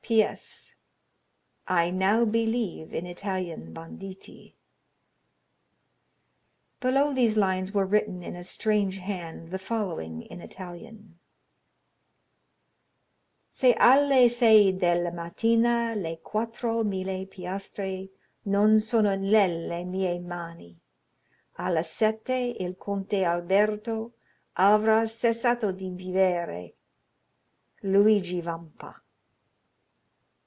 [0.03, 4.57] "P.S.—I now believe in Italian banditti."
[6.81, 11.17] Below these lines were written, in a strange hand, the following in Italian:
[13.53, 18.09] "_Se alle sei della mattina le quattro mille piastre
[18.45, 20.75] non sono nelle mie mani,
[21.57, 24.11] alla sette il Conte Alberto
[24.57, 26.73] avrà cessato di vivere_.
[27.83, 28.97] "Luigi Vampa."